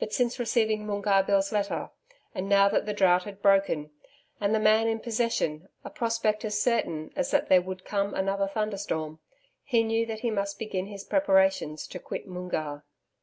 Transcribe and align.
But 0.00 0.14
since 0.14 0.38
receiving 0.38 0.86
Moongarr 0.86 1.22
Bill's 1.26 1.52
letter, 1.52 1.90
and 2.34 2.48
now 2.48 2.70
that 2.70 2.86
the 2.86 2.94
drought 2.94 3.24
had 3.24 3.42
broken, 3.42 3.90
and 4.40 4.54
the 4.54 4.58
Man 4.58 4.88
in 4.88 4.98
Possession 4.98 5.68
a 5.84 5.90
prospect 5.90 6.42
as 6.42 6.58
certain 6.58 7.12
as 7.14 7.30
that 7.32 7.50
there 7.50 7.60
would 7.60 7.84
come 7.84 8.14
another 8.14 8.48
thunderstorm, 8.48 9.20
he 9.62 9.84
knew 9.84 10.06
that 10.06 10.20
he 10.20 10.30
must 10.30 10.58
begin 10.58 10.86
his 10.86 11.04
preparations 11.04 11.86
to 11.88 11.98
quit 11.98 12.26
Moongarr. 12.26 12.82